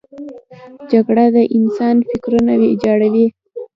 جګړه 0.91 1.25
د 1.35 1.37
انسان 1.57 1.95
فکرونه 2.09 2.51
ویجاړوي 2.61 3.27